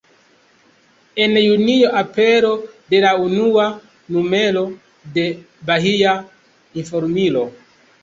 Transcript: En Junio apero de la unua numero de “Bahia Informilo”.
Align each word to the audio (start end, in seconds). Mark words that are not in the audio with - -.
En 1.23 1.33
Junio 1.47 1.91
apero 1.99 2.53
de 2.89 3.01
la 3.05 3.13
unua 3.27 3.69
numero 4.17 4.67
de 5.19 5.29
“Bahia 5.71 6.19
Informilo”. 6.83 7.51